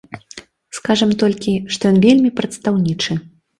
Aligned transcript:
Скажам 0.77 1.11
толькі, 1.25 1.53
што 1.77 1.93
ён 1.93 2.01
вельмі 2.09 2.35
прадстаўнічы. 2.43 3.23